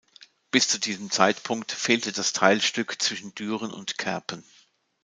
[0.49, 4.43] Bis zu diesem Zeitpunkt fehlte das Teilstück zwischen Düren und Kerpen.